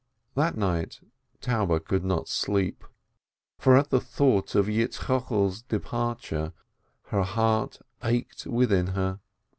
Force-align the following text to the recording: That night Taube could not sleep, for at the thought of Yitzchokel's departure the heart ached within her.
That 0.33 0.57
night 0.57 0.99
Taube 1.41 1.85
could 1.85 2.03
not 2.03 2.27
sleep, 2.27 2.83
for 3.59 3.77
at 3.77 3.91
the 3.91 4.01
thought 4.01 4.55
of 4.55 4.65
Yitzchokel's 4.65 5.61
departure 5.61 6.53
the 7.11 7.21
heart 7.23 7.77
ached 8.03 8.47
within 8.47 8.87
her. 8.97 9.19